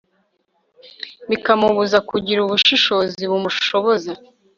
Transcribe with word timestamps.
bikamubuza 1.29 1.97
kugira 2.09 2.39
ubushishozi 2.41 3.21
bumushoboza 3.31 4.13